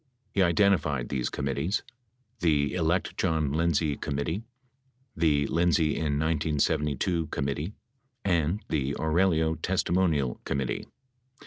[0.33, 1.83] He identified these committees:
[2.39, 4.41] "The Elect John Lindsay Committee,"
[5.15, 7.73] the "Lindsay in 1972 Commit tee,"
[8.25, 10.87] and the "Aurelio Testimonial Committee."